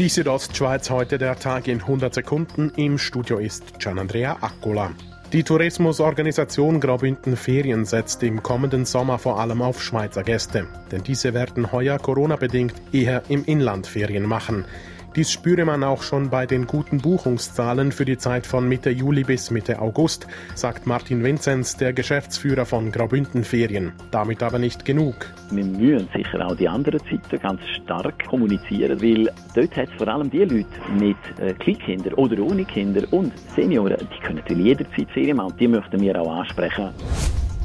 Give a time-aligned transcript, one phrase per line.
[0.00, 2.72] Die Südostschweiz heute der Tag in 100 Sekunden.
[2.74, 4.90] Im Studio ist Gianandrea Accola.
[5.32, 11.32] Die Tourismusorganisation Graubünden Ferien setzt im kommenden Sommer vor allem auf Schweizer Gäste, denn diese
[11.32, 14.64] werden heuer Corona-bedingt eher im Inland Ferien machen.
[15.16, 19.22] Dies spüre man auch schon bei den guten Buchungszahlen für die Zeit von Mitte Juli
[19.22, 20.26] bis Mitte August,
[20.56, 23.92] sagt Martin Vinzenz, der Geschäftsführer von Graubünden Ferien.
[24.10, 25.32] Damit aber nicht genug.
[25.52, 30.08] Wir müssen sicher auch die anderen Zeiten ganz stark kommunizieren, weil dort hat es vor
[30.08, 30.66] allem die Leute
[30.98, 35.68] mit äh, Kleinkindern oder ohne Kinder und Senioren, die können natürlich jederzeit Ferien machen, die
[35.68, 36.90] möchten wir auch ansprechen.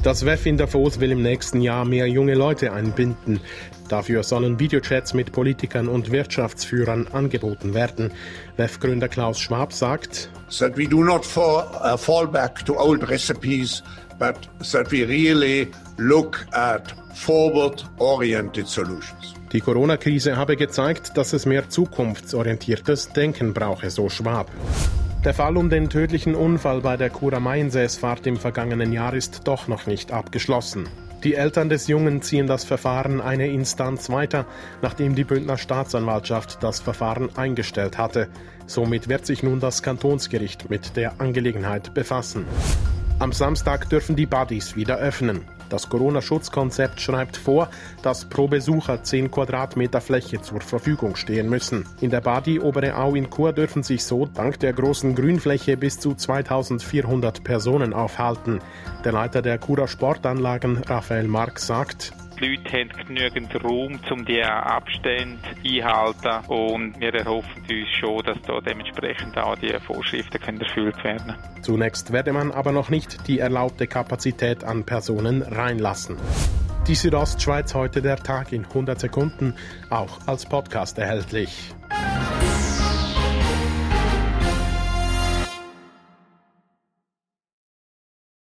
[0.02, 3.38] Das WEF in Davos will im nächsten Jahr mehr junge Leute einbinden.
[3.90, 8.10] Dafür sollen Videochats mit Politikern und Wirtschaftsführern angeboten werden.
[8.56, 13.82] WEF-Gründer Klaus Schwab sagt, that we do not fall, uh, fall back to old recipes,
[14.18, 14.36] but
[14.72, 15.68] that we really
[15.98, 19.34] look at forward-oriented solutions.
[19.52, 24.50] Die Corona-Krise habe gezeigt, dass es mehr zukunftsorientiertes Denken brauche, so Schwab.
[25.24, 29.68] Der Fall um den tödlichen Unfall bei der Cura Mainsäßfahrt im vergangenen Jahr ist doch
[29.68, 30.88] noch nicht abgeschlossen.
[31.24, 34.46] Die Eltern des Jungen ziehen das Verfahren eine Instanz weiter,
[34.80, 38.28] nachdem die Bündner Staatsanwaltschaft das Verfahren eingestellt hatte.
[38.66, 42.46] Somit wird sich nun das Kantonsgericht mit der Angelegenheit befassen.
[43.18, 45.42] Am Samstag dürfen die Buddies wieder öffnen.
[45.70, 47.70] Das Corona-Schutzkonzept schreibt vor,
[48.02, 51.86] dass pro Besucher 10 Quadratmeter Fläche zur Verfügung stehen müssen.
[52.00, 55.98] In der Badi Obere Au in Chur dürfen sich so dank der großen Grünfläche bis
[55.98, 58.58] zu 2400 Personen aufhalten.
[59.04, 64.42] Der Leiter der Churer Sportanlagen, Raphael Mark, sagt, die Leute haben genügend Raum, um die
[64.42, 66.46] Abstände einzuhalten.
[66.48, 72.12] Und wir erhoffen uns schon, dass da dementsprechend auch die Vorschriften können erfüllt werden Zunächst
[72.12, 76.16] werde man aber noch nicht die erlaubte Kapazität an Personen reinlassen.
[76.88, 79.54] Die Südostschweiz heute der Tag in 100 Sekunden,
[79.90, 81.72] auch als Podcast erhältlich.